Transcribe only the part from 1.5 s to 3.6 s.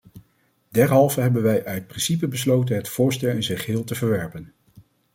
uit principe besloten het voorstel in zijn